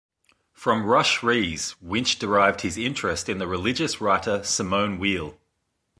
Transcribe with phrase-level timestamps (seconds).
[0.53, 5.37] From Rush Rhees, Winch derived his interest in the religious writer Simone Weil.